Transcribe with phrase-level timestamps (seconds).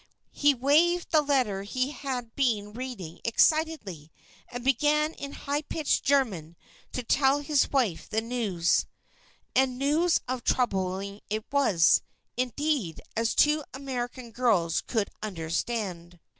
[0.31, 4.11] He waved the letter he had been reading excitedly,
[4.47, 6.55] and began in high pitched German
[6.91, 8.87] to tell his wife the news
[9.55, 10.97] and news of trouble
[11.29, 12.01] it was,
[12.35, 16.19] indeed, as the two American girls could understand.